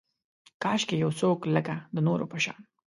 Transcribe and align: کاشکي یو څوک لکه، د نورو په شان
کاشکي 0.63 0.95
یو 1.03 1.11
څوک 1.19 1.39
لکه، 1.55 1.75
د 1.93 1.97
نورو 2.07 2.25
په 2.31 2.37
شان 2.43 2.61